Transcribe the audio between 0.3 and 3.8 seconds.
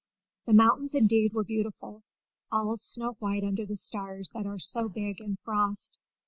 The mountains indeed were beautiful, all snow white under the